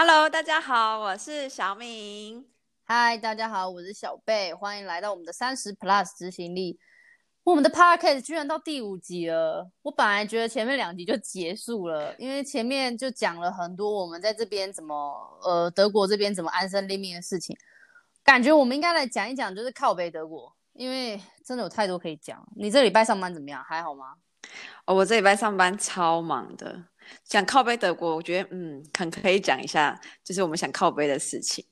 [0.00, 2.46] Hello，大家好，我是小敏。
[2.84, 6.78] 嗨，大家好，我是小贝，欢迎来到我们的三十 Plus 执行力。
[7.42, 14.94] 我们的 Podcast 居然到第五集了，我本来觉得前面两集就结束了，因为前面就讲了很多我们在这边怎么
[15.42, 17.56] 呃德国这边怎么安身立命的事情，
[18.22, 22.40] 感觉我们应该来讲一讲，就是靠北德国，因为真的有太多可以讲。
[22.54, 23.64] 你这礼拜上班怎么样？
[23.64, 24.14] 还好吗？
[24.86, 26.84] 哦，我这礼拜上班超忙的。
[27.24, 31.64] 想靠背德国，我觉得嗯，很可以讲一下，就是我们想靠背的事情。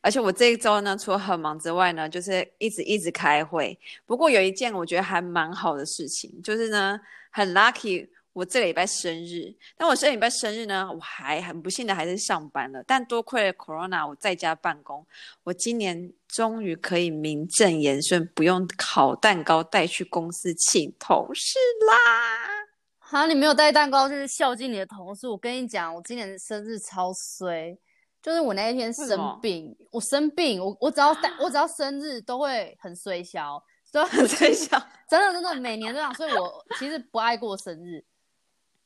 [0.00, 3.78] 而且我这一周呢，除了很忙之外呢，就是一直一直开会。
[4.06, 6.98] 不过有一件我觉得还蛮好的事情，就是呢，
[7.30, 9.54] 很 lucky，我这个礼拜生日。
[9.76, 12.82] 但我这个礼拜生日呢，我还很不幸的还是上班了。
[12.86, 15.06] 但多亏了 Corona，我在家办公，
[15.44, 22.65] 我今年终于可以名正言顺，不用烤蛋糕带去公司请同事啦。
[23.08, 25.28] 哈，你没有带蛋糕，就是孝敬你的同事。
[25.28, 27.78] 我跟你讲，我今年的生日超衰，
[28.20, 34.76] 就是我那一天生病，我生病，我我只要带，我只要生日都会很衰小，都很衰小，
[35.08, 38.04] 真的真的每年这样，所以我其实不爱过生日。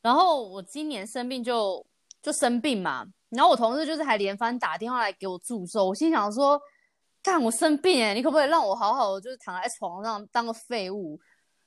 [0.03, 1.83] 然后我今年生病就
[2.21, 6.61] 就生病嘛，然后我同事就是还连番打电话来给我祝寿，我心想说，
[7.23, 11.19] 干我生病哎，你可不可以让我好好的就是躺在床上当个废物？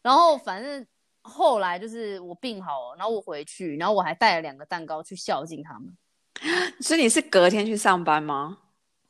[0.03, 0.85] 然后反正。
[1.23, 5.97] 后来就是我病好了，然后我回去，然后我还带了两个蛋糕去孝敬他们。
[6.81, 8.59] 所以你是隔天去上班吗？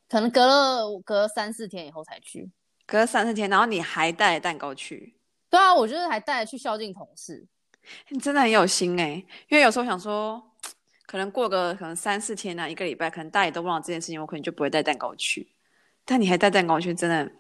[0.08, 2.52] 可能隔了隔了三四天以后才去。
[2.86, 5.16] 隔了三四天，然后你还带蛋糕去？
[5.50, 7.48] 对啊，我就是还带去孝敬同事。
[8.10, 10.42] 你真的很有心哎、欸，因为有时候想说，
[11.08, 15.50] 可能过个可能三四天啊，一个礼拜，可能大家也都忘了这件事情，我可能就不会带蛋糕去。
[16.06, 17.32] 但你还带蛋糕去，真的。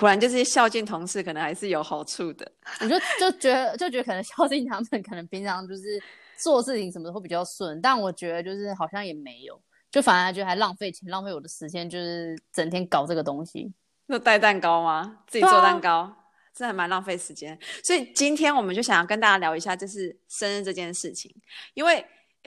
[0.00, 2.50] 果然就是孝敬同事，可能还是有好处的。
[2.80, 6.02] 我就就觉得就觉得可能孝敬他们，可能平常就是
[6.38, 7.78] 做事情什么的会比较顺。
[7.82, 9.60] 但我觉得就是好像也没有，
[9.90, 13.70] 就反而觉得还浪费钱，浪费我的时间，就是整天搞这个东西。
[14.06, 15.18] 那带蛋糕吗？
[15.26, 16.10] 自己做蛋糕，
[16.54, 17.58] 这、啊、还蛮浪费时间。
[17.84, 21.30] 所以今天我们就想要跟大家聊一下，就是生日这件事情，
[21.74, 22.02] 因为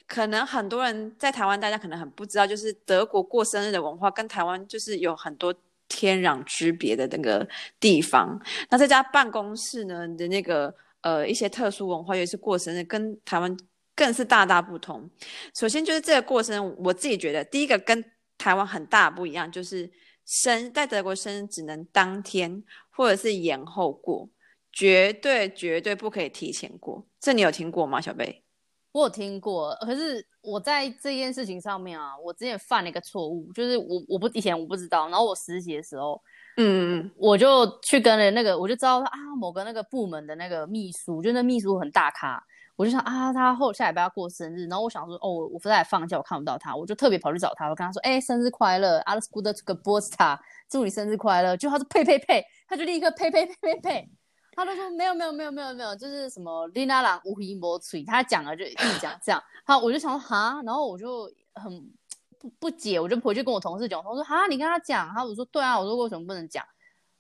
[0.08, 5.54] 可能很多人在台湾，大家可能很不知道，就是德国过生日的文化跟台湾就是有很多。
[5.88, 7.48] 天壤之别的那个
[7.80, 8.40] 地方，
[8.70, 13.56] 那这家办公室呢的那个呃一些特殊文化，也是过生日，跟台湾
[13.96, 15.10] 更是大大不同。
[15.54, 18.04] 首先就是这个过生，我自己觉得第一个跟
[18.38, 19.90] 台湾很大不一样，就是
[20.26, 24.30] 生在德国生日只能当天或者是延后过，
[24.72, 27.06] 绝对绝对不可以提前过。
[27.20, 28.44] 这你有听过吗，小贝？
[28.94, 36.22] 我有听过，可是我在这件事情上面啊，我之前犯了一个错误，就是我我不以前我不知道，然后我实习的时候，
[36.58, 42.40] 嗯嗯，我就去跟了那个，我就知道啊，某个那个部门的那个秘书，就那秘书很大咖，
[42.76, 50.38] 我就想啊，他后下礼拜要过生日，然后我想说，哦，我不在放假，我看不到他，我就特别跑去找他，我跟他说，哎、欸，生日快乐，Alles Gute zum Geburtstag，
[50.70, 54.10] 祝你生日快乐，就他说呸呸呸，他就立刻呸呸呸呸呸。
[54.56, 59.44] 他都说没有没有没有没有没有，就是什么琳娜郎无一莫吹，他讲了就一直讲这样。
[59.66, 61.92] 好，我就想说哈，然后我就很
[62.40, 66.64] 不不解，我就回去跟我同事讲，我说哈，你跟他讲，他我说对啊，我说为什么不能讲？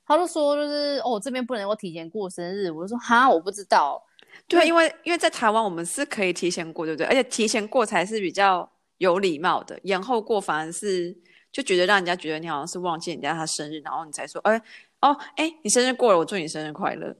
[0.05, 4.03] 他就说就是哦，这边不能够提前过生日，我就说哈，我不知道。
[4.47, 7.07] 对，因为因为在台湾我们是可以提前过，对不对？
[7.07, 11.15] 而且提前过才是比较有礼貌的，延后过反而是
[11.51, 14.61] 就觉得让人家觉得你好像是忘记人家他生日，然后你才说哎
[15.03, 17.13] 哦哎，你生日过了，我祝你生日快乐。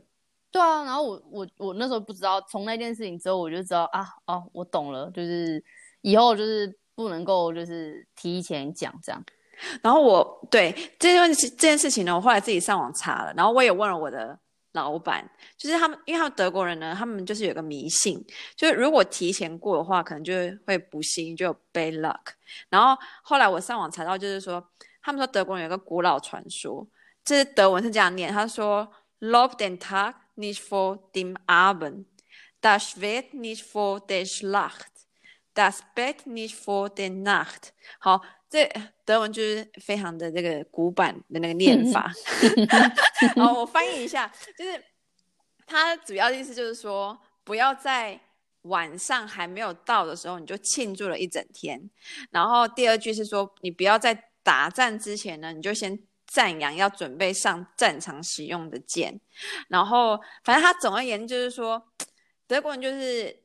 [0.50, 5.62] 对啊，然后我我我那时候不知道，从那件事情之后我就知道啊哦，我懂了，就是
[6.02, 9.22] 以后就是不能够就是提前讲这样。
[9.82, 14.40] 然后我对这件事这件事情呢，我后来自己上网查了，然后我也问了我的
[14.72, 18.24] 老板，就是他们，因为他们德国人呢，他们就是有个迷信，
[18.56, 20.34] 就是如果提前过的话，可能就
[20.66, 22.20] 会不幸，就有 bad luck。
[22.70, 24.64] 然后后来我上网查到，就是说
[25.02, 26.88] 他们说德国人有个古老传说，
[27.24, 30.16] 就是德文是这样念，他说 Love den Tag。
[30.36, 32.08] Nicht vor dem Abend,
[32.60, 35.06] das Schwert nicht vor der Schlacht,
[35.54, 37.70] das Bett nicht vor der Nacht。
[38.00, 38.68] 好，这
[39.06, 42.12] 德文就是非常的这个古板的那个念法。
[43.38, 44.84] 好，我翻译一下，就是
[45.68, 48.20] 它主要的意思就是说，不要在
[48.64, 51.92] 晚上还没有到的时候你就庆祝了一整天。
[52.32, 56.00] 然后第二句是说，你不要在打仗之前呢，你就先。
[56.34, 59.22] 赞扬要准备上战场使用的剑，
[59.68, 61.80] 然后反正他总而言之就是说，
[62.48, 63.38] 德国人就是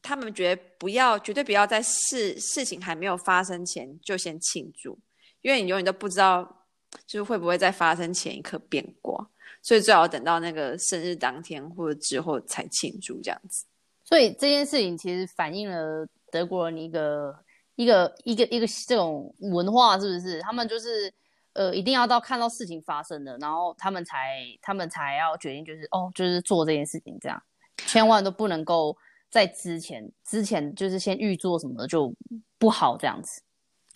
[0.00, 4.96] 他们觉得不要绝对不要在事事情还没有发生前就先庆祝，
[5.40, 6.64] 因为你永远都不知道
[7.08, 9.28] 就是会不会在发生前一刻变卦，
[9.60, 13.64] 所以最好等到那个生日当天或者之后才庆祝这样子。
[14.04, 17.36] 所以这件事情其实反映了德国人一个。
[17.74, 20.38] 一个一个一个这种文化，是不是？
[20.42, 21.10] 他们就是
[21.54, 27.42] 呃，一定要到看到事情发生了，然后他们才他们才要决定，就是哦，就是做这件事情这样，
[27.86, 28.96] 千万都不能够
[29.30, 32.14] 在之前之前就是先预做什么的就
[32.58, 33.42] 不好这样子。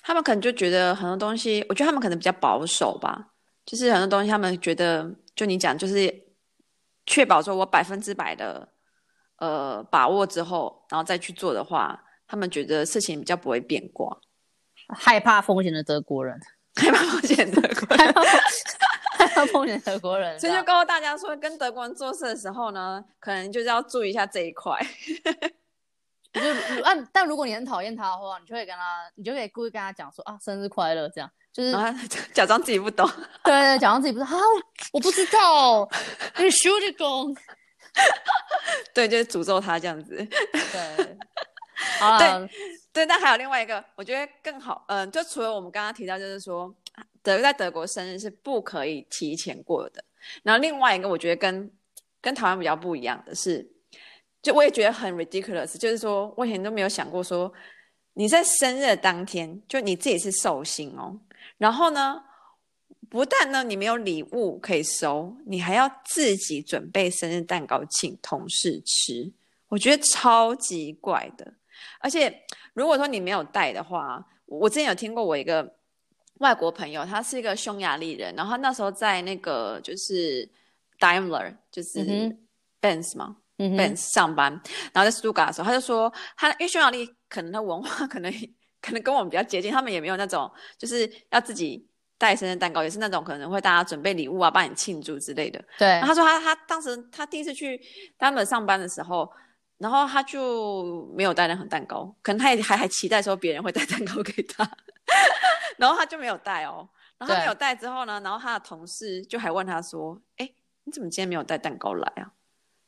[0.02, 3.32] 他们可能就觉得很多东西，我觉得他们可能比较保守吧，
[3.64, 6.24] 就是很多东西他们觉得，就你讲，就是
[7.06, 8.68] 确保说我百分之百的
[9.38, 12.02] 呃把握之后，然后再去做的话。
[12.28, 14.18] 他们觉得事情比较不会变卦，
[14.88, 16.36] 害怕风险的德国人，
[16.76, 18.14] 害怕风险德国人，
[19.18, 24.78] 害怕风险德国人，所以就告诉大家说，跟德国人做事的时候呢，可能就是要注意一下这一块。
[26.32, 26.42] 就
[26.84, 31.30] 但但如果你很讨厌他的话，你就会跟他，你就可以故意跟他讲说啊，生日快乐，这样。
[31.50, 31.72] 就是
[32.34, 33.08] 假装自己不懂，
[33.42, 34.42] 对对，假装自己不知道，啊，
[34.92, 35.88] 我不知道，
[36.36, 37.34] 你修的工，
[38.92, 40.14] 对，就是诅咒他这样子，
[40.52, 41.16] 对。
[42.00, 42.50] 啊，对
[42.92, 46.74] 对，但还有另外一个，我觉得更好，嗯、呃，就除了我们刚刚提到，就是说
[47.22, 50.02] 德在德国生日是不可以提前过的。
[50.42, 51.70] 然后另外一个，我觉得跟
[52.22, 53.70] 跟台湾比较不一样的是，
[54.40, 57.52] 就我也觉得很 ridiculous，就是说我以前都没有想过说
[58.14, 61.20] 你在生日当天，就你自己是寿星哦，
[61.58, 62.24] 然后呢，
[63.10, 69.30] 不但呢你没有礼物可以收，你还要自己准备生日蛋糕请同事吃，
[69.68, 71.52] 我觉得超级怪的。
[72.00, 72.42] 而且，
[72.74, 75.76] 如果说你没有带的话，我之前有听过我一个
[76.38, 80.48] 外国朋友，他是一个匈牙利人，然后他那时候在那个就是
[80.98, 82.36] Daimler，就是
[82.80, 84.52] Benz 嘛、嗯、，Benz 上班，
[84.92, 88.32] 然后在 Stuttgart 的时候，他就说他因为匈牙利可能他文化 可能
[88.80, 91.88] 可能跟我们比较接近，他们也没有那种就是要自己
[92.18, 95.64] 带生日蛋糕，也是那种可能会大家准备礼物啊，帮你庆祝之类的。
[95.78, 97.80] 对，他说他他当时他第一次去
[98.18, 99.28] Daimler 上班的时候。
[99.78, 104.66] 然后他就没有带任何蛋糕，可能他也还还期待说别人会带 蛋糕给他，
[105.76, 106.88] 然后他就没有带哦。
[107.18, 110.50] 然后他没有带之后呢，然后他的同事就还问他说：“哎，
[110.84, 112.32] 你怎么今天没有带蛋糕来啊？”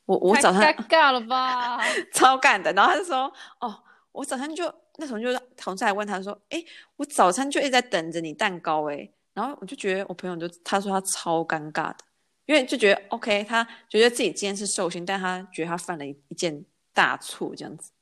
[0.07, 1.79] 我我早上太尴尬了吧，
[2.13, 2.73] 超干的。
[2.73, 3.83] 然后他就说：“哦，
[4.13, 6.63] 我早上就那时候就同事还问他说：‘哎，
[6.97, 11.99] 我早餐就一直在等着你蛋糕哎。’然后我就觉得我朋友就他说他超尴尬的，
[12.47, 16.65] 因为就觉得 OK，他觉得自己今天是寿星，但他觉得他犯了一一件。
[16.99, 17.93] 大错这样子，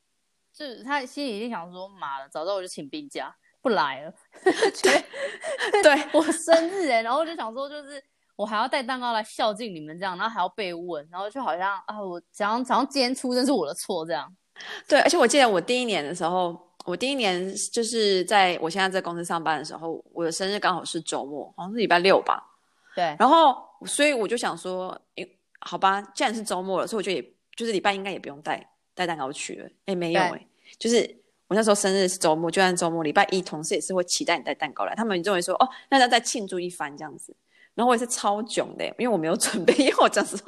[0.55, 4.11] 就是他心里一定想说：“妈的，早知道我就请病假不来了。
[4.83, 8.03] ”对，对我生日哎，然后就想说，就是
[8.37, 14.35] 我还要带蛋糕来孝敬你们这样，然后还要被问，然后就好像啊，我想想要今天出生是我的错这样。
[14.89, 22.43] 对，而且我记得我第一年的时候，我第一年就是在我现在在公司上班的时候，我的生日刚好是周末，好像是礼拜六吧。
[22.95, 24.99] 对，然后所以我就想说，
[25.61, 27.23] 好吧，既然是周末了，所以我就也
[27.55, 28.67] 就是礼拜应该也不用带。
[28.97, 30.47] 带蛋糕去了，哎，没有哎、欸，
[30.79, 30.99] 就是
[31.47, 37.37] 我那时候生日是周末，就算周末礼拜一，同事也是会期待你带蛋糕来，他们认为说，哦，那要再庆祝一番这样子。
[37.75, 40.39] 然后我也是超囧的，因为我没有准备，因为我讲说，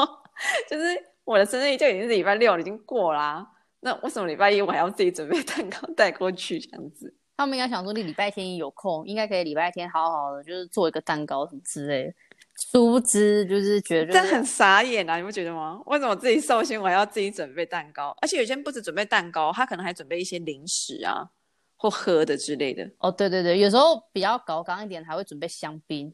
[0.69, 0.85] 就是
[1.25, 3.47] 我的生日就已经是礼拜六了，已经过啦、啊，
[3.81, 7.15] 那为什么礼拜一我还要自己准备蛋糕带过去这样子？
[7.37, 12.15] 他们应该想说，你礼拜天有空，应该可以礼拜天好好的，就是做一个蛋糕什么之类的。
[12.59, 15.17] 殊不知，就是觉得、就是、这很傻眼啊！
[15.17, 15.81] 你不觉得吗？
[15.87, 18.13] 为什么自己寿星我还要自己准备蛋糕？
[18.21, 21.31] 而且有些人不止准备蛋糕，他可能还准备一些零食啊，
[21.77, 22.91] 或喝的之类的。
[22.99, 26.13] 哦，对对对，有时候比较高刚一点，还会准备香槟。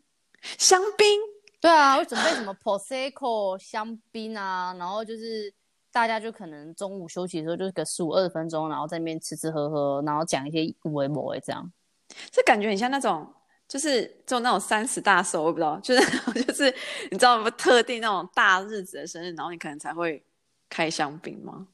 [0.58, 1.06] 香槟？
[1.62, 5.50] 对啊，会准备什么 Prosecco 香槟啊，然后就是
[5.90, 11.72] 大家就可能中午休息的时候，就是个十五二十分钟，然后在那边吃吃喝喝，然后讲一些有的没的这样。
[12.30, 13.26] 这感觉很像那种。
[13.66, 16.74] 就是就那种三十大寿，我不知道， 就是就是
[17.10, 17.50] 你知道不？
[17.52, 20.22] 特定那种大日子的生日，然后你可能才会
[20.68, 21.66] 开香槟吗？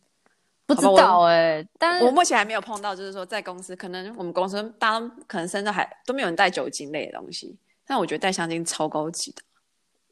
[0.66, 9.42] 不知道哎、欸，但是我目前还没有碰到，就是说在公司，可能我们公司大家可能生日还都没有人带酒精类的东西，但我觉得带香精超高级的。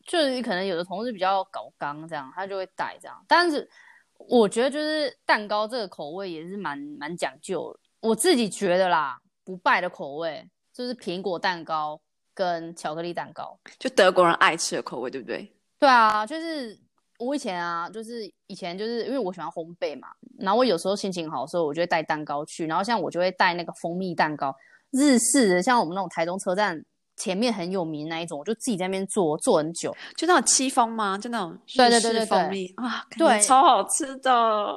[0.05, 3.25] 就是可能有的同事比较搞刚这样，他就会带这样。
[3.29, 3.71] 但是
[4.17, 10.49] 我觉得就是蛋糕这个口味也是蛮蛮讲究的，我自己觉得啦，不败的口味。
[10.79, 12.01] 就是苹果蛋糕
[12.33, 15.53] 跟巧克力蛋糕，就德国人爱吃的口味，对不对？
[15.77, 16.79] 对啊，就是
[17.19, 20.07] 我以前啊，就是以前就是因为我喜欢烘焙嘛，
[20.39, 24.55] 然后我有时候心情好的时候，我就会带蛋糕去，然后像我就会带那个蜂蜜蛋糕，
[24.93, 26.81] 日式的，像我们那种台中车站
[27.17, 31.19] 前面很有名那一种，我就自己在那边做做很久，就那种戚风吗？
[31.19, 34.33] 就那种日式蜂蜜啊，对，超好吃的。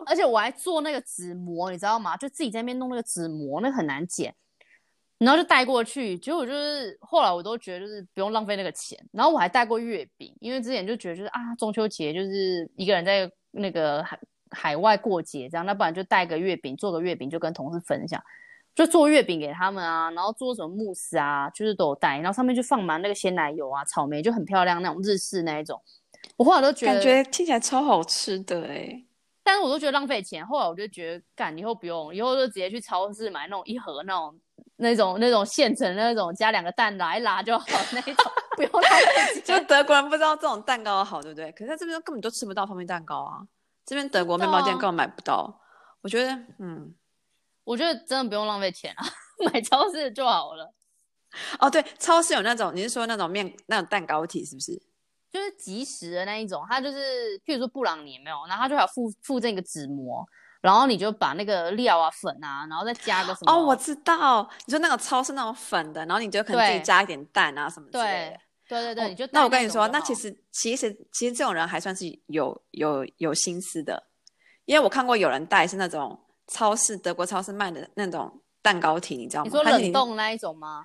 [0.08, 2.18] 而且我还做那个纸膜，你知道吗？
[2.18, 4.34] 就自己在那边弄那个纸膜，那个很难剪。
[5.26, 8.98] 然后就带过去，结果就是后来我都觉得就是不用浪费那个钱。
[9.12, 18.22] 然后我还带过月饼，因为之前就觉得就是啊中秋节就是一个人在那个海海外过节这样，那不然就带个月饼，做个月饼就跟同事分享。
[18.74, 25.80] 就做月饼给他们啊，然后做什么慕斯啊，就是都有带，然后上面就放满那个鲜奶油啊、草莓，就很漂亮那种日式那一种。
[26.38, 29.04] 我后来都觉得，感觉听起来超好吃的哎，
[29.44, 30.46] 但是我都觉得浪费钱。
[30.48, 34.34] 后来我就觉得，干以后不用，以后就直接去超市买那种一盒那种
[34.82, 38.16] 那种那种现成的那种，加两个蛋拉一拉就好那种，
[38.58, 39.40] 不用太。
[39.42, 41.52] 就德国人不知道这种蛋糕好，对不对？
[41.54, 43.42] 可是在这边根本都吃不到方便蛋糕啊，
[43.86, 45.62] 这边德国面包店根本买不到。
[46.02, 46.94] 我觉得，嗯，
[47.64, 49.06] 我觉得真的不用浪费钱啊，
[49.54, 50.74] 买超市就好了。
[51.60, 54.82] 哦，对，超市有那种，你是说那种面那种蛋糕体是不是？
[55.32, 60.28] 就是即食的那一种，它就是，譬如说布朗尼没有，然后它就还附附附这个纸膜，
[60.62, 63.52] 然后你就把那个料啊粉啊，然后再加个什么？
[63.52, 68.38] 哦，我知道，你说那个超市那种粉的，然后你就可能自己加一点蛋啊什么之类的。
[68.70, 74.02] 对对对对，你就那我跟你说，那其实其实其实这种人还算是有有有心思的。
[74.66, 79.50] 因为我看过有人带是那种超市德国超市卖的那种蛋糕体，你知道吗？
[79.50, 80.84] 你说冷冻那一种吗？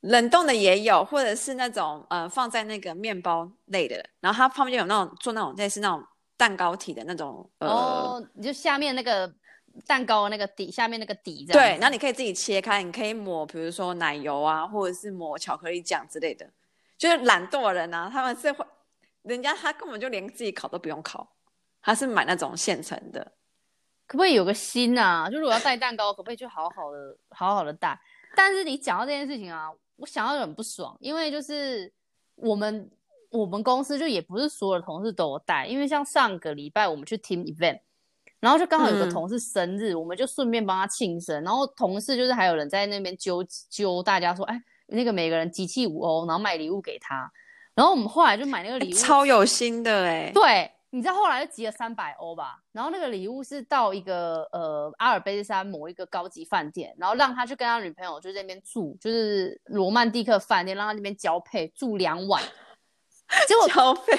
[0.00, 6.02] 冷冻的也有，或者是那种呃放在那个面包类的，然后它旁边有那种做那种类似那种
[6.40, 7.48] 蛋糕体的那种。
[7.58, 9.30] 呃、哦，你就下面那个
[9.86, 11.62] 蛋糕那个底，下面那个底这样。
[11.62, 16.48] 对，然后你可以自己切开，你可以抹，比如说奶油啊，或者是抹巧克力酱之类的。
[16.96, 18.64] 就是懒惰的人啊，他们是会，
[19.22, 21.30] 人家他根本就连自己烤都不用烤。
[21.82, 23.32] 他是买那种现成的，
[24.06, 25.28] 可不可以有个心啊？
[25.28, 28.00] 就如果要带蛋糕，可不可以就好好的、好好的带？
[28.34, 31.92] 但是你讲到这件事情啊，我想到很不爽，因为就是
[32.34, 32.90] 我们
[33.30, 37.80] 我们公司就也不是所有的同事都有带，因为像上个礼拜我们去 team event，
[38.40, 47.30] 然后就刚好有个同事生日，嗯、我们就顺便帮他庆生，然后同事就是还有人在那边揪揪大家说，哎，那个每个人集气五欧，然后买礼物给他，
[47.74, 50.70] 然后我们后来就买那个礼物，超有心的哎，对。
[50.92, 62.42] 你知道后来就集了三百欧吧，然后那个礼物是到一个呃阿尔卑斯山某一个高级饭店，然后让他去跟他女朋友就在那边住，就是罗曼蒂克饭店，让他那边交配住两晚。
[63.46, 64.14] 结果交费，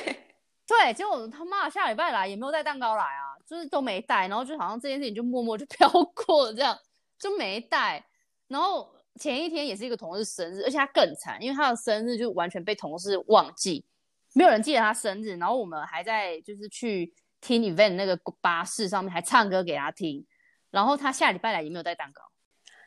[0.65, 5.89] 对，结果他妈下礼拜来也没有带蛋糕来啊，就是都没带，然后就好像这件事情就默默就 飘
[6.25, 6.77] 过了这样，
[7.19, 8.03] 就没带。
[8.47, 8.89] 然后
[9.19, 13.85] 前一天也是一个同事生日，而且他更惨，因为他的生日就完全被同事忘记。
[14.33, 20.25] 没有人记得他生日，然后我们还在就是去听 event 那个巴士上面还唱歌给他听，
[20.69, 22.21] 然后他下礼拜来也没有带蛋糕，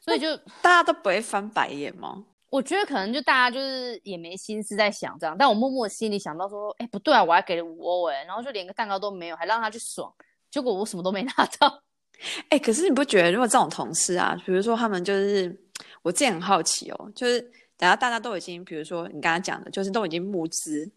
[0.02, 2.24] 所以就大家都不会翻白眼吗？
[2.50, 10.12] 我觉得可能就大家就是也没心思在想这样，但我默默心里想到说，哎，不对啊，我还给了五欧哎，然后就连个蛋糕都没有，还让他去爽，
[10.50, 11.82] 结果我什么都没拿到。
[12.50, 15.54] 哎，可是你不觉得如果这种同事啊，比如说他们就是，
[16.02, 17.40] 我自己很好奇哦，就是
[17.76, 20.90] 等下大家都已经，比如说你刚刚讲的，就是都已经募资。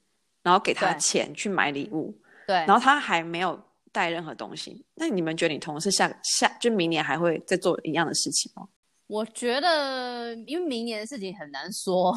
[0.43, 3.59] 然后给他钱去买礼物，对，然后他还没有
[3.91, 4.81] 带任何东西。
[4.95, 8.65] 那你们觉得你同事下下就明年还会再做一样的事情吗？
[9.07, 12.15] 我觉得，因为明年的事情很难说，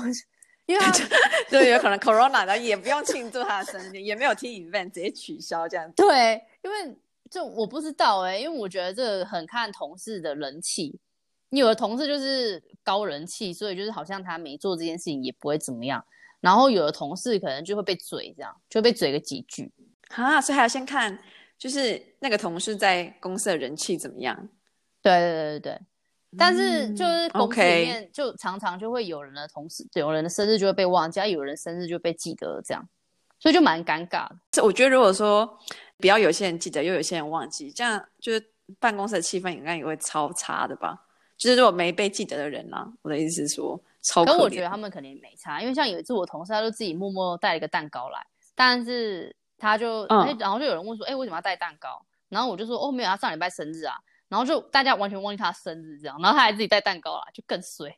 [0.67, 0.93] 因为 他
[1.51, 5.95] 就有可能 Corona 的也不用庆祝他的生日，也没有 team event 直接取消这样子。
[5.97, 6.97] 对，因为
[7.31, 10.99] 就我不知道哎、欸，因为我觉得这个很看同事的人气。
[11.53, 16.05] 你有的同事就是高人气，所以就是好像他没做这件事情也不会怎么样。
[16.41, 19.71] 然后有的同事可能就会被嘴，这样就被嘴个几句
[20.11, 21.19] 啊，所以还要先看，
[21.59, 24.49] 就是那个同事在公司的人气怎么样。
[25.03, 25.81] 对对对对对，
[26.39, 32.89] 但是就是公司里面就常常就会有人的同事，有人的生日就会被忘记，有人生日就被记得这样，
[33.39, 34.37] 所以就蛮尴尬的。
[34.51, 35.59] 这我觉得如果说
[35.99, 41.07] 比较有些人记得，又有些人忘记，这样就是办公室的气氛应该也会超差的吧？
[41.37, 43.81] 就是如果没被记得的人啊，我的意思是说。
[44.03, 48.19] 超可我觉得他们肯定没差，因为像有一次我同事他就自己默默带了一个蛋糕来，
[48.55, 52.03] 但是他就、嗯、然后就有人问说，哎、欸，为什么要带蛋糕？
[52.31, 53.99] 然后我就说，哦，没有，他上礼拜生日啊。
[54.31, 57.95] 然后就大家完全忘记他生日这样，然后他还自己带蛋糕啦，就更衰。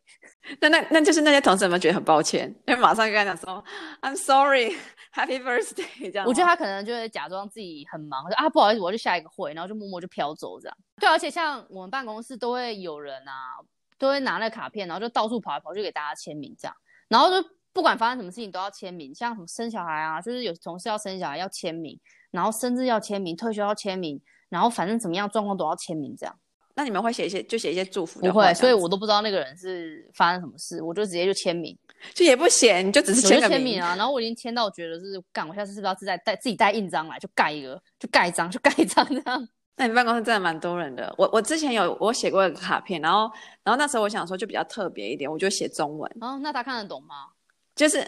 [0.59, 3.62] 那那那就是那些同事们觉得很抱歉，因为马上跟他讲说
[4.01, 4.77] ，I'm sorry,
[5.15, 6.27] Happy Birthday 这样。
[6.27, 10.77] 我觉得他可能就会假装自己很忙，说啊不好意思，我要去下一个会，然后就默默就飘走这样。
[10.99, 13.61] 对，而且像我们办公室都会有人啊。
[13.99, 21.97] 都会拿那个卡片，然后就到处跑来跑去给大家签名，这样，然后就不管发生什么事情都要签名，像什么生小孩啊，就是有同事要生小孩要签名，
[22.33, 24.21] 然后生日要签名，退休要签名，
[24.52, 26.38] 然后反正怎么样状况都要签名，这样。
[26.75, 28.21] 那你们会写一些，就写一些祝福？
[28.21, 31.75] 不会，所以我都不知道那个人是发生什么事，我就直接就签名，
[32.14, 33.97] 就也不写，你就只是签个名，签名啊。
[33.97, 39.49] 然后我已经签到，觉得是干，我下次是不是要自带带自己带印章来，就盖一个，就盖章，就盖章这样。
[39.76, 41.14] 那你办公室真的蛮多人的。
[41.16, 43.30] 我我之前有我写过一个卡片，然后
[43.64, 46.11] 然后那时候我想说就比较特别一点，我就写中文。
[46.21, 47.26] 哦，那他看得懂吗？
[47.75, 48.06] 就是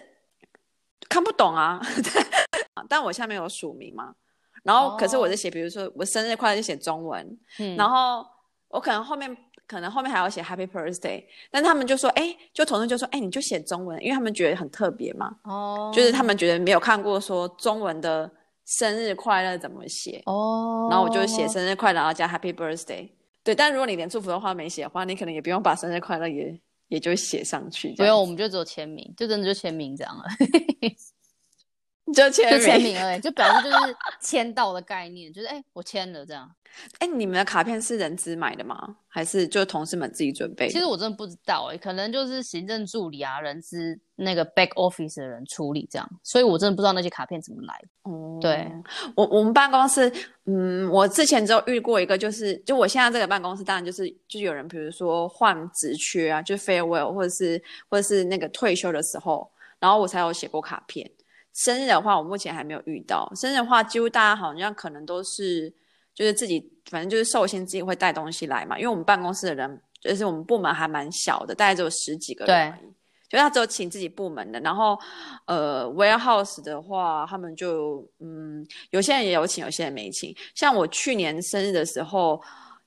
[1.08, 1.80] 看不懂啊。
[2.88, 4.14] 但我下面有署名嘛，
[4.64, 8.26] 然后可是我在写，比如说我生日快乐就写中文，嗯，然后
[8.68, 15.37] 我可能后面可能后面还要写 Happy Birthday，但他们就说，哎，就同事就说，哎，你就写中文，因为他们觉得很特别嘛。
[15.44, 15.92] 哦。
[15.94, 18.30] 就是他们觉得没有看过说中文的
[18.64, 20.23] 生日快乐怎么写。
[20.26, 20.88] 哦。
[20.90, 23.09] 然后我就写生日快乐，然后加 Happy Birthday。
[23.42, 27.94] 对，但如果你连祝福的话没写的话，你可能也不用把生日快乐也也就写上去。
[27.97, 30.25] 不用，我们就只有签名，就真的就签名这样了。
[32.12, 36.50] 就签就签名而已，就表示就是签到的概念，就是哎、欸，我签了这样。
[36.99, 38.96] 哎，你们的卡片是人资买的吗？
[39.06, 40.68] 还是就同事们自己准备？
[40.68, 47.80] 其实我真的不知道哎、欸，可能就是行政助理啊、人资那个 back office 的人处理这样，所以我真的不知道那些卡片怎么来。
[48.02, 48.68] 哦，对
[49.14, 50.12] 我我们办公室，
[50.46, 61.08] 嗯，我之前只有遇过一个，就是就我现在这个办公室，当然就是就有人，比如说换职缺啊，就 farewell 或者是或者是那个退休的时候，然后我才有写过卡片。
[61.54, 63.30] 生日的话，我目前还没有遇到。
[63.34, 65.73] 生日的话，几乎大家好像可能都是，
[66.12, 68.76] 就是自己，反正就是寿星自己会带东西来嘛。
[68.76, 72.92] 因为我们办公室的人，就是我们部门还蛮小的，大概只有十几个人而已。
[73.28, 74.61] 就他只有请自己部门的。
[74.61, 74.96] 然后，
[75.46, 80.32] 呃，warehouse 的话，他们就，嗯，有些人也有请，有些人没请。
[80.54, 82.40] 像我去年生日的时候，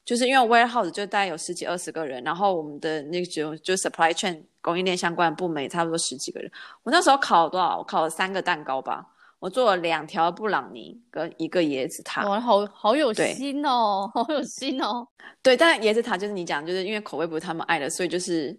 [0.07, 4.41] 就是因为 warehouse 就大概有十几二十个人，然后我们的那种就 supply chain。
[4.61, 6.51] 供应链相关的部门也差不多十几个人。
[6.83, 7.77] 我那时候烤了多少？
[7.77, 9.05] 我烤了三个蛋糕吧。
[9.39, 12.27] 我做了两条布朗尼跟一个椰子塔。
[12.27, 15.07] 哇，好好有心哦，好有心哦。
[15.41, 18.51] 对，但椰子塔就是你讲，就是因为口味不是他们爱的，所以就是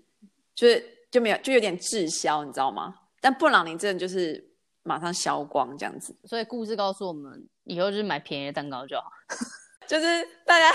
[0.55, 2.95] 就是就没有，就有点滞销，你知道吗？
[3.21, 4.43] 但布朗尼真的就是
[4.85, 6.17] 马上销光这样子。
[6.25, 9.11] 所以故事告诉我们，以后就是买便宜的蛋糕就好。
[9.89, 10.71] 就是大家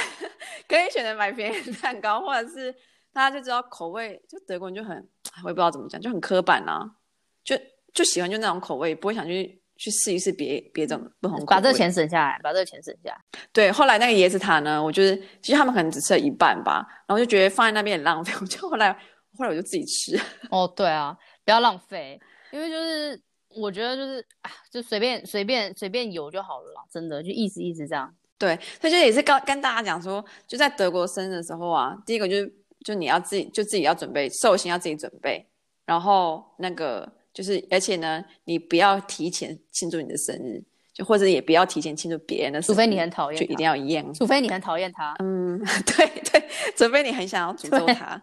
[0.67, 2.73] 可以选择买便宜的蛋糕，或者是
[3.13, 4.97] 大家就知道口味，就德国人就很。
[5.43, 6.83] 我也不知道怎么讲，就很刻板啊，
[7.43, 7.55] 就
[7.93, 11.45] 就喜欢就那种口味，不会想去去试一试别别种不同口味。
[11.47, 13.17] 把这个钱省下来，把这个钱省下来。
[13.51, 18.91] 对，后来那个椰子塔呢，我就是其实他们可能只吃了一半吧，然后就觉得放在那边很浪费，我就后来
[19.37, 20.19] 后来我就自己吃。
[20.49, 22.19] 哦，对啊，不要浪费，
[22.51, 23.19] 因为就是
[23.55, 28.13] 我觉得就是啊，就随便随便随便有就好了啦，真的就意思意思这样。
[28.45, 32.53] 对，所以就也是跟跟大家讲说，就在德国生日的时候啊，第一个就是。
[32.83, 35.47] 就你要自己，就自己要准备寿星，要自己准备。
[35.85, 40.61] 然后那个就是，而且呢，你不要提前庆祝你的生日，
[40.93, 44.13] 就或者也不要提前庆祝别人的生日，除非你很讨厌，就一定要一样。
[44.13, 45.57] 除非你很讨厌他，嗯，
[45.95, 46.43] 对对，
[46.75, 48.21] 除非你很想要诅咒他，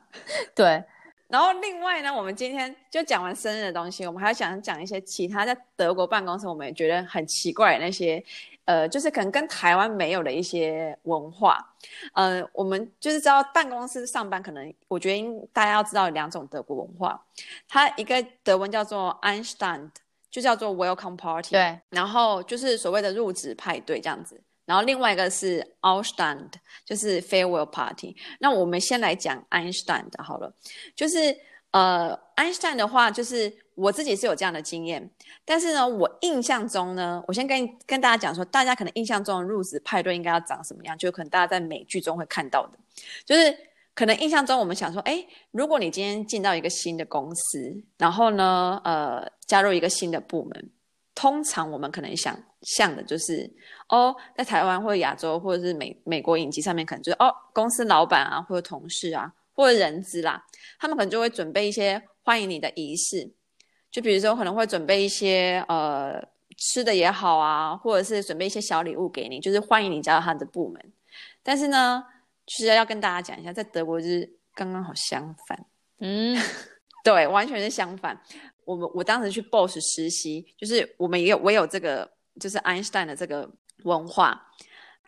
[0.55, 0.67] 对。
[0.67, 0.85] 对
[1.31, 8.23] 然后另外呢，我们今天就讲完生日的东西，我们还要想讲一些其他在德国办公室我们也觉得很奇怪的那些。
[8.67, 11.75] 呃，就是可能跟台湾没有的一些文化，
[12.13, 17.21] 呃，我们就是知道办公室上班，可能我觉得大家要知道两种德国文化，
[17.69, 19.91] 它一个德文叫做 Einstand，
[20.31, 26.53] 就叫做 Welcome Party，对，然后就是所谓的入职派对这样子，然后另外一个是 Ausstand，
[26.85, 28.15] 就是 Farewell Party。
[28.39, 30.55] 那我们先来讲 Einstand 好了，
[30.95, 31.37] 就是
[31.73, 33.53] 呃 Einstand 的话，就是。
[33.77, 35.11] 我自己是有这样的经验，
[35.43, 42.79] 但是呢，我印象中呢，我先跟跟大家讲说，大家可能印象中的入职派对应该要长什么样，就可能大家在美剧中会看到的，
[43.25, 43.57] 就是
[43.95, 50.71] 可能印象中我们想说，哎，如果你今天进到一个新的公司，然后呢，呃，加入一个新的部门，
[51.21, 53.47] 通常我们可能想象的就是，
[53.91, 60.43] 哦，在台湾或者亚洲或者是美美国影集上面，可能就是哦，公司老板啊，或者同事啊，或者人资啦，
[60.79, 63.31] 他们可能就会准备一些欢迎你的仪式。
[63.91, 70.93] 就比如说可能会准备一些呃吃的也好啊，或者是准备一些小礼物给你，就是欢迎你加入他的部门。
[71.43, 72.03] 但是呢，
[72.47, 75.67] 其实要跟大家讲一下，在德国就是刚刚好相反。
[75.99, 76.35] 嗯，
[77.05, 78.19] 对，完全是相反。
[78.71, 83.51] 我们我当时去 Boss 实习，就是我们也有我有这个就是 Einstein 的这个
[83.83, 84.41] 文化，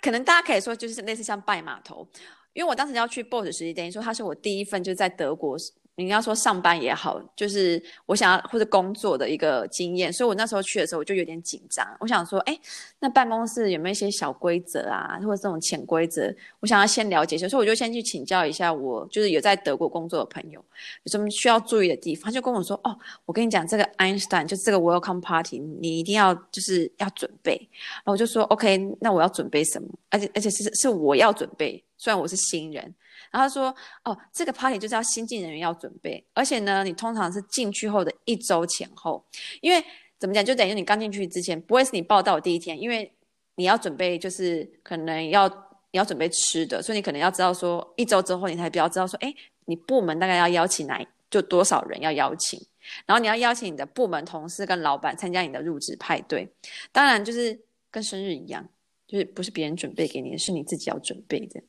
[0.01, 2.09] 可能大家可以说就是类似像拜码头，
[2.55, 5.57] 因为我当时要去 Boss 实习，等于说他是我第一份就是在德国。
[5.97, 11.87] 你要说上班也好，就是我想要或者工作的一个经验，所以我那时候去的时候我就有点紧张。
[12.01, 12.59] 我想说，哎，
[12.99, 16.35] 那办公室有没有一些小规则啊，或者这种潜规则？
[16.61, 20.65] 我想要先了解一下，所以我就先去请教一下我就是有在德国工作的朋友，
[21.03, 22.25] 有什么需要注意的地方。
[22.25, 27.57] 他就跟我说，哦，我跟你讲，这个 Einstein 就这个 Welcome Party，你一定要就是要准备。
[27.97, 29.89] 然后我就说，OK，那我要准备什么？
[30.09, 32.95] 而且而且是是我要准备，虽然我是新人。
[33.31, 39.25] 然后他说：“哦，这个 party 就是要新进人员要准备，而且呢，你通常是进去后的一周前后，
[39.61, 39.83] 因为
[40.19, 43.11] 怎么讲，就等于你刚进去之前，不会是你报到的第一天，因为
[43.55, 45.49] 你要准备，就是可能要
[45.93, 52.61] 你要准备吃的，所以你可能要知道说，一周之后你才比较知道说，哎，你部门大概要邀请哪就多少人要邀请，
[53.07, 56.49] 然后你要邀请你的部门同事跟老板参加你的入职派对，
[56.93, 57.59] 当然就是
[57.91, 58.69] 跟生日一样，
[59.07, 61.63] 就是不是别人准备给你的，是你自己要准备的。”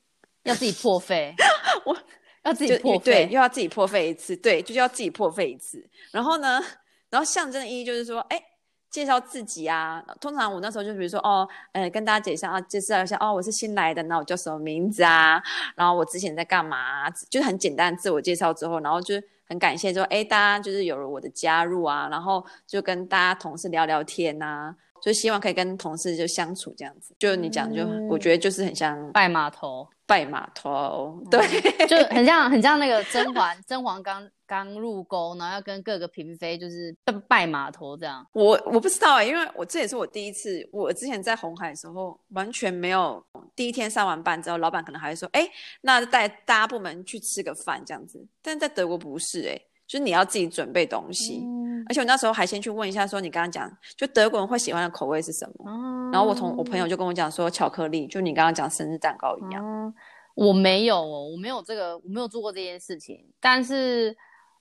[0.44, 1.34] 要自己破费，
[1.86, 1.98] 我
[2.44, 5.84] 要自己破费，对，又要自己破费一次，对，就是要自己破费一次。
[6.12, 6.62] 然后呢，
[7.10, 8.42] 然后象征的意义就是说，哎，
[8.90, 10.04] 介绍自己啊。
[10.20, 15.42] 通常我那时候就比如说，哦，呃，跟大家介绍啊，介绍一下，哦，我是新来的，那我叫什么名字啊？
[15.76, 17.10] 然后我之前在干嘛啊？
[17.30, 19.16] 就是很简单自我介绍之后，然后就
[19.48, 24.76] 很感谢说，哎，大家就是有了我的加入啊，然后就跟大家同事聊聊天呐。
[25.04, 31.46] 就希望可以跟同事就相处这样子，就你讲，就、嗯、我觉得就是很像拜码头，拜码头，对，
[31.80, 36.96] 嗯、就很像很像那个甄嬛， 甄嬛刚刚入宫，然后要跟各个嫔妃就是
[37.28, 38.26] 拜码头这样。
[38.32, 43.22] 我我不知道哎、欸，因为我这也是我第一次，我之前在红海的时候完全没有，
[43.58, 49.68] 第一天上完班之后，老板可能还会说，哎、欸，那带大家部门去吃个饭这样子，但在德国不是哎、欸。
[49.86, 55.66] 就是你要自己准备东西，嗯、而且我那时候还先去问一下，说你刚刚讲，就德国人会喜欢的口味是什么？
[55.68, 59.64] 嗯、然后我同我朋友就跟我讲说，巧克力，就你刚刚讲生日蛋糕一样。
[59.64, 59.94] 嗯、
[60.36, 63.26] 我没有，我没有这个，我没有做过这件事情。
[63.40, 64.16] 但是，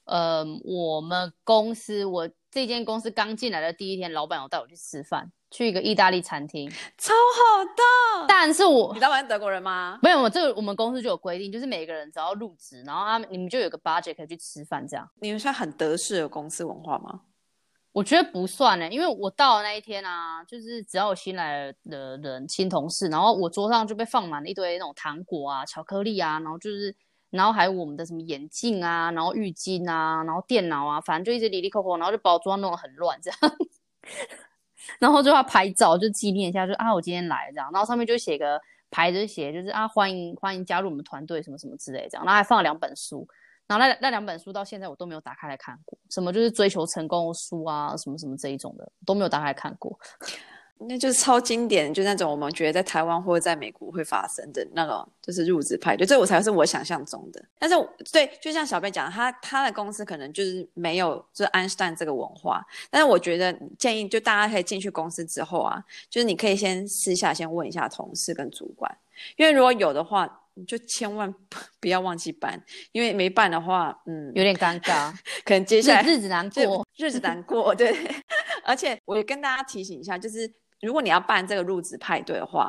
[0.04, 5.30] 呃，我们公司，我这间公司刚进来的第一天，老板有带我去吃饭。
[5.52, 8.26] 去一个意大利餐厅，超好的。
[8.26, 9.98] 但是我，你知道我是德国人吗？
[10.02, 15.08] 没有，我这个我们公司就有规定，就是每个人只要入职，然后他们你们就有个 budget 可以去吃饭，这样。
[15.20, 17.20] 你们算很德式的公司文化吗？
[17.92, 26.96] 我觉得不算呢，因为我到的那一天啊，就是只要有新来的人新同事，然后我桌上就被放满了一堆那种糖果啊、巧克力啊，然后就是，
[27.28, 33.38] 然后还有我们的什么眼镜啊，然后浴巾啊，然后电脑啊，反正就一直里里扣扣，然后就把我桌上弄得很乱这样。
[34.98, 37.70] 然后就要拍照，就纪念一下，就啊，我今天来这样。
[37.72, 42.24] 然后上面就写个牌子，写就是啊，欢迎欢迎加入我们团队，什么什么之类这样。
[42.24, 43.26] 然后还放了两本书，
[43.66, 49.98] 然后那那两本书到现在我都没有打开来看过，什么就是追求成功的书啊，什么什么这一种的都没有打开来看过。
[50.84, 57.40] 那就是超经典，就那种我们觉得在台湾或者在美国会发生的那种，就是入职派对，这我才是我想象中的。
[57.56, 57.76] 但是
[58.12, 62.60] 对，就像小贝讲，他他的公司可能就是没有就是 Einstein 这个文化。
[62.90, 65.80] 但是我觉得建议就大家可以进去公司之后啊，
[66.10, 68.92] 就是你可以先私下先问一下同事跟主管，
[69.36, 71.32] 因为如果有的话，你就千万
[71.78, 75.12] 不要忘记办，因为没办的话，嗯，有点尴尬，
[75.46, 77.96] 可能接下来日子难过，日子难过，对。
[78.64, 80.52] 而且我也跟大家提醒一下，就是。
[80.82, 82.68] 如果你要办这个入职派对的话，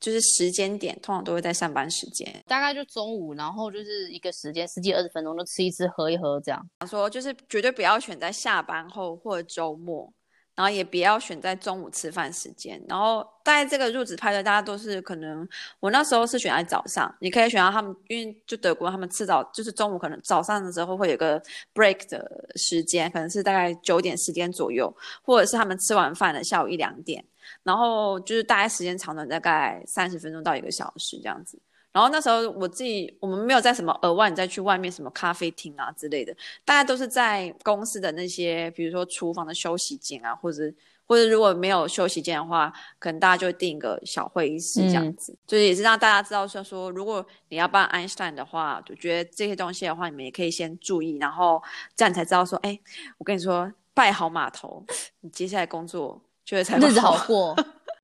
[0.00, 6.64] 就是时间点通常都会在上班时间，大概就中午，然后就是一个时间十几二十分钟就吃一吃喝一喝这样。
[6.86, 10.12] 说就是绝对不要选在下班后或者周末。
[10.58, 12.82] 然后也不要选在中午吃饭时间。
[12.88, 17.14] 然后在这个入职派对，大家都是可能，我那时候是选在早上。
[17.20, 21.40] 你可以选到他们，因为就德国他们吃早，就是中午可能早上的时候会有个
[21.72, 24.92] break 的时间，可能是大概九点十点左右，
[25.22, 27.24] 或者是他们吃完饭的下午一两点。
[27.62, 31.56] 然后就是大概时间长短大概三十分钟到一个小时这样子。
[31.98, 36.32] 然后那时候我自己，我们没有在什么额外你再去外面什么咖啡厅啊之类的，
[36.64, 40.72] 大家都是在公司的那些，比如说厨房的休息间啊，或者
[41.08, 51.60] 或者如果没有休息间的话，可能大家就会订一个小会议室这样子，嗯、就是也是让大家知道说说，如果你要办 Einstein 的话，就觉得这些东西的话，你们也可以先注意，然后
[51.96, 52.78] 这样你才知道说，哎，
[53.18, 54.84] 我跟你说，拜好码头，
[55.22, 57.56] 你接下来工作就会才日子好过，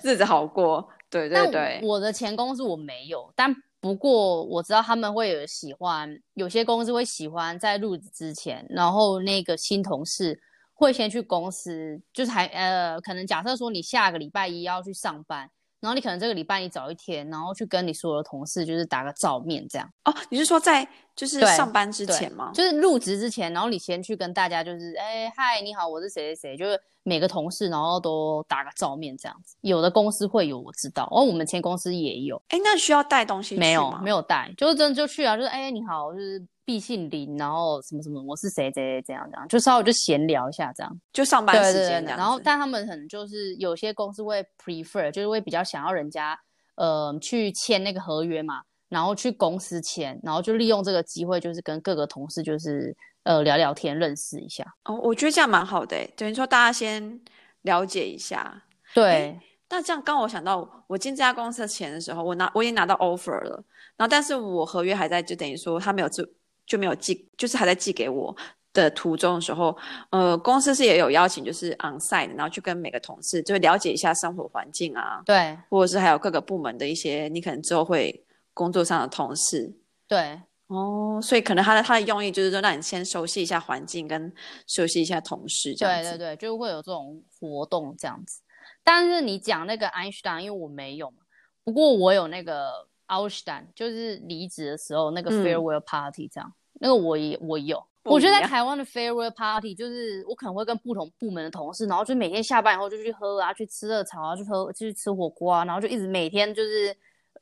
[0.02, 1.78] 日子好过， 对对对。
[1.84, 3.54] 我的前公司我没有，但。
[3.84, 10.40] 不过我知道他们会有喜欢，有些公司会喜欢在入职之前，然后那个新同事
[10.72, 15.50] 会先去公司，就是还呃，可能假设说你下个礼拜一要去上班。
[15.84, 19.86] 然后你可能这个礼拜你早一天，然后去跟你所有的同事就是打个照面这样。
[20.06, 22.50] 哦，你是说在就是上班之前吗？
[22.54, 29.56] 就是入职之前，然后你先去跟大家就是，哎嗨，你好，我是谁谁谁，就是每个同事然后都打个照面这样子。
[29.60, 32.40] 有的公司会有，我知道，哦，我们前公司也有。
[32.48, 33.60] 哎，那需要带东西去吗？
[33.60, 36.42] 没有，没有带，就是真的就去啊，就是哎你好，就是。
[36.64, 42.02] 毕姓林，然后什么什么，我是谁谁这样这样，就稍微就闲聊一下这样，就上班时间这样。
[42.02, 46.38] 对对对，然后，但他们可能就是有些公司会 prefer，就是会比较想要人家
[46.76, 54.64] 呃去签那个合约嘛，然后去公司签，然后就利用这个机会，就是跟各个同事就是呃聊聊天，认识一下。
[54.84, 57.20] 哦，我觉得这样蛮好的，等于说大家先
[57.62, 58.64] 了解一下。
[58.94, 63.62] 对，那这样刚我想到，我进这家公司的钱的时候，我拿我已经拿到 offer 了，
[63.96, 66.26] 然后但是我合约还在，就等于说他没有就。
[66.66, 68.34] 就没有寄，就是还在寄给我
[68.72, 69.76] 的途中的时候，
[70.10, 79.72] 呃，公司是也有邀请，就是 on site，然后去跟每个同事就了解一下生活环境啊，对，或者是还有各个部门的一些你可能之后会工作上的同事，
[80.08, 84.32] 对，哦，所以可能他的他的用意就是说让你先熟悉一下环境跟
[84.66, 88.40] 熟悉一下同事，这样子，对对对，就会有这种活动这样子。
[88.82, 91.18] 但是你讲那个 Einstein，因为我没有嘛，
[91.62, 92.88] 不过我有那个。
[93.08, 97.82] Ausstand 就是离职的时候那个 farewell party 这样，嗯、那个我也我有。
[98.04, 106.94] 我觉得在台湾的 farewell party 就是我可能会跟不同部门的同事，然后就每天下班以后就去喝啊，去吃热炒啊，去喝，去吃火锅啊，然后就一直每天就是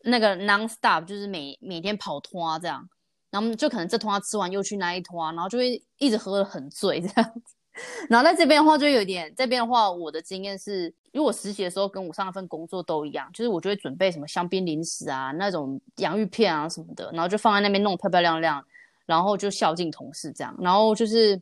[0.05, 2.88] 那个 non stop，就是每每天跑摊啊这样，
[3.33, 7.57] 然后就可能这摊吃完又去那一摊，然后就会一直喝得很醉这样子。
[8.09, 18.65] 然后在这边的话就有点，这边的话我的经验是，如果实习的时候跟我上一份工作都一样，就是我就会准备什么香槟零食啊，那种洋芋片啊什么的，然后就放在那边弄漂漂亮亮。
[19.05, 21.39] 然后就孝敬同事这样，然后就是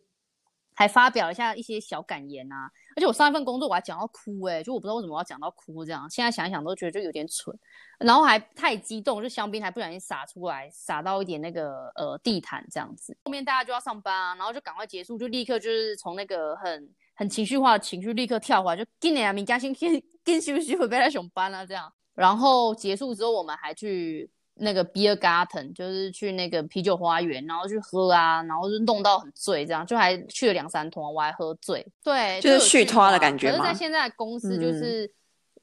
[0.75, 2.71] 还发表一下一些小感言啊。
[2.96, 6.09] 而且我上一份工作我还讲到哭哎、就我不知道为什么要讲到哭这样。
[6.11, 7.57] 现在想一想都觉得就有点蠢，
[7.98, 13.16] 然后还太激动，就香槟还不小心洒出来，洒到一点那个呃地毯这样子。
[13.24, 21.92] 后面大家就要上班啊，然后就赶快结束，就立刻就是从那个很很情绪化的情绪立刻跳回来，就今年啊，明家先先先休息，会不会来上班啊这样。
[22.14, 24.31] 然后结束之后，我们还去。
[24.61, 31.87] 那个 beer garden 就是去那个啤酒花园，然后去喝啊，然后就弄到很醉，这样就还去了两三趟，我还喝醉。
[32.05, 33.51] 对，就是续摊的感觉。
[33.51, 35.11] 可是，在现在公司，就是、嗯、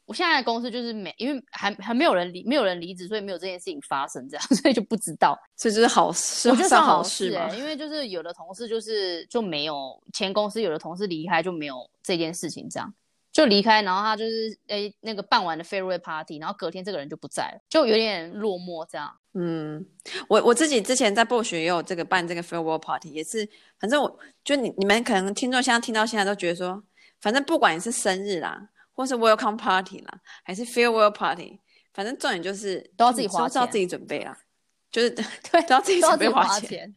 [0.06, 5.38] 我现在的公司就是没，因为还还没有人离，没有人离职，所以没有这件事情发生，这样，所以就不知道。
[5.56, 12.94] 这就是好事，我觉得算好事哎、欸，因为就是有的同事就是就没有前公司有的同事离开就没有这件事情，这样。
[13.38, 19.16] 就离开，然后他就是诶、欸、那个办完的 farewell party，然后隔天这个人就不在了，就有点落寞这样。
[19.36, 19.86] 嗯，
[20.28, 23.48] 我我自己之前在 Bosch 也有这个办这个 farewell party，也是，
[23.80, 26.82] 反正我就你你们可能听众现在听到现在都觉得说，
[27.22, 31.60] 反正不管你是生日啦，或是 welcome party 啦，还是 farewell party，
[31.94, 34.36] 反正重点就是都要自己花钱，都要自己准备啦。
[34.90, 36.54] 就是 对，都要自己准备花钱。
[36.54, 36.96] 花钱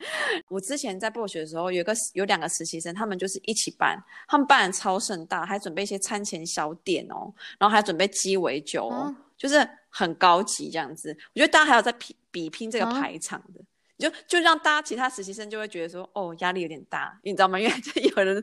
[0.48, 11.11] 我之前在 Bosch 的时候，有个有两个实习生，他们就是一起办，他们办的超盛大，还准备一些餐前小点哦，然后还准备鸡尾酒哦，嗯、就是很高级这样子。
[11.35, 13.66] 我觉得大家还有在比比拼这个排场的，嗯、
[13.98, 17.59] 就就让大家其他实习生就会觉得说，哦，压力有点大，你知道吗？
[17.59, 17.74] 因为
[18.16, 18.42] 有人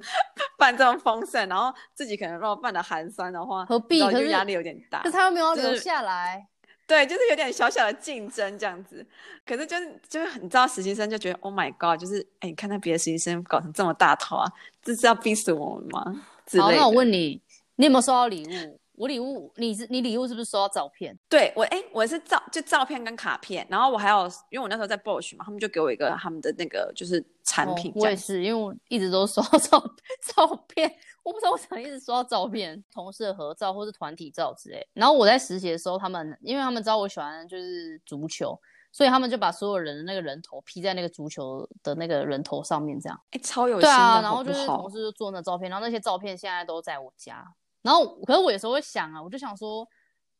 [0.58, 4.00] 办这么丰盛，然后自己可能如果办的寒酸的话，何必？
[4.12, 5.04] 就压力有点大。
[5.04, 6.48] 可是他又没有留下来。
[6.88, 9.06] 对，就是有点小小的竞争这样子，
[9.46, 14.50] 可是就是就是你知道，实习生就觉得 Oh my God，就是哎，你看那别的实习生搞成这么大头啊，
[14.82, 16.26] 这是要逼死我们吗？
[16.58, 17.42] 好，那我问你，
[17.76, 18.80] 你有没有收到礼物？
[18.94, 21.16] 我礼物，你是你礼物是不是收到照片？
[21.30, 27.92] 对我，哎，我是照就照片跟卡片，然后我还有，因为我那时候在 Bosch 嘛，他们就给我一个他们的那个就是产品。
[27.92, 29.96] 哦，我也是，因为我一直都收到照
[30.36, 30.92] 照片，
[31.28, 34.88] 我不知道为什么一直收到照片，同事的合照或是团体照之类。
[34.94, 38.58] 然后我在实习的时候，他们因为他们知道我喜欢就是足球，
[38.94, 44.22] 所以他们就把所有人的那个人头 P 在那个足球的那个人头上面，这样，哎，超有心对啊？
[44.22, 47.46] 然后就是同事就做那照片，然后那些照片现在都在我家。
[47.82, 49.86] 然后，可是我有时候会想啊，我就想说，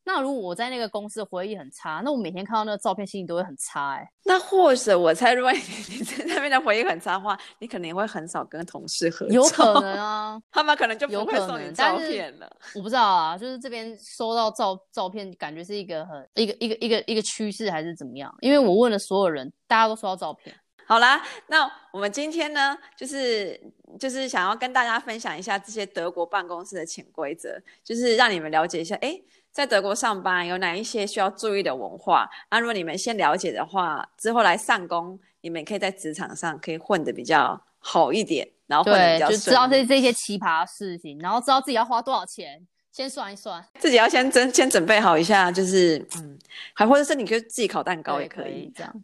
[0.08, 4.10] 那如果我在那个公司回忆很差，那我每天看到那个照片，心情都会很差哎、欸。
[4.24, 9.34] 那或者我猜，如果 你在那边的回忆很差的话，你可能也会很少跟同事合照。
[9.34, 12.50] 有可能啊，他们可能就不会送你照片了。
[12.74, 18.34] 我不知道啊，就是这边收到照照片，感觉是一个很一个一个一个一个趋势，还是怎么样？
[18.40, 20.56] 因为我问了所有人，大家都收到照片。
[20.86, 23.60] 好啦，那我们今天呢，就是
[24.00, 32.30] 就是想要跟大家分享一下这些德国办公室的潜规则，就是让你们了解一下，诶，在德国上班有哪一些需要注意的文化。
[32.52, 46.38] 那如果你们先了解的话，之后来上工，你们可以在职场上可以混得比较好一点，然后混得比较顺利，就知道这这些奇葩事情，然后知道自己要花多少钱，先算一算，自己要先准先准备好一下，就是嗯，
[46.74, 49.04] 还或者是你可以自己烤蛋糕也可以，这样。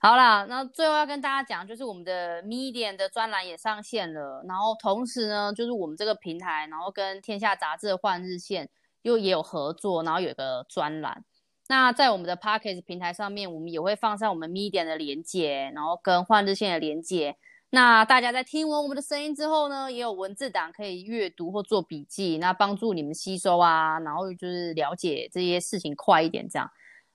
[0.00, 8.68] 好啦，那最后要跟大家讲，就是我们的 Medium 的专栏也上线了，然后同时呢，就是我们这个平台，然后跟天下杂志的换日线
[9.02, 11.24] 又也有合作，然后有一个专栏。
[11.68, 17.36] 那在我们的 Podcast 平台上面，我们也会放上我们 Media 的连接，然后跟换日线的连接。
[17.70, 26.70] 那大家在听完我们的声音之后呢，也有文字档可以阅读或做笔记，那帮助你们吸收啊，然后就是了解这些事情快一点这样。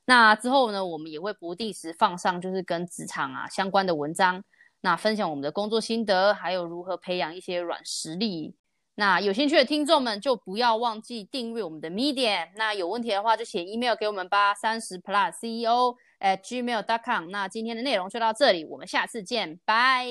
[0.05, 4.43] 那之后呢，我们也会不定时放上就是跟职场啊相关的文章，
[4.81, 8.55] 那分享我们的工作心得，还有如何培养一些软实力。
[8.99, 12.47] 那有兴趣的听众们就不要忘记订阅我们的 Media。
[12.55, 17.29] 那有问题的话就写 email 给我们吧，三十 plus CEO at gmail.com。
[17.29, 20.07] 那今天的内容就到这里，我们下次见，拜。